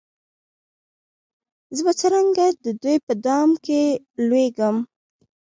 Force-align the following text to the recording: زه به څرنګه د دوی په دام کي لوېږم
زه 1.75 1.81
به 1.85 1.93
څرنګه 1.99 2.45
د 2.63 2.65
دوی 2.81 2.97
په 3.05 3.13
دام 3.25 3.49
کي 3.65 3.81
لوېږم 4.27 4.77